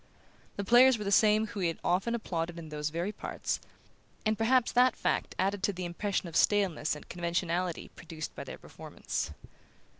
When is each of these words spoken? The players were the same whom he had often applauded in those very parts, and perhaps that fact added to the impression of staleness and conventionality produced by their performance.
The 0.55 0.63
players 0.63 0.97
were 0.97 1.03
the 1.03 1.11
same 1.11 1.45
whom 1.45 1.61
he 1.61 1.67
had 1.67 1.77
often 1.83 2.15
applauded 2.15 2.57
in 2.57 2.69
those 2.69 2.89
very 2.89 3.11
parts, 3.11 3.59
and 4.25 4.35
perhaps 4.35 4.71
that 4.71 4.95
fact 4.95 5.35
added 5.37 5.61
to 5.61 5.73
the 5.73 5.85
impression 5.85 6.27
of 6.27 6.35
staleness 6.35 6.95
and 6.95 7.07
conventionality 7.07 7.89
produced 7.89 8.33
by 8.33 8.43
their 8.45 8.57
performance. 8.57 9.29